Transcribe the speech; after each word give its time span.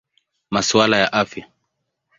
Masuala 0.51 0.97
ya 0.97 1.07
Afya. 1.21 1.45